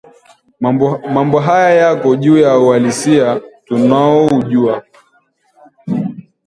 [1.13, 4.83] Mambo haya yako juu ya uhalisia tunaoujua